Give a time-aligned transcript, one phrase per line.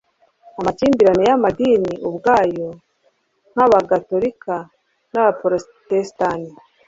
[0.59, 2.67] amakimbirane y'amadini ubwayo
[3.53, 4.55] nk'abagatolika
[5.11, 6.57] n'abaprotestanti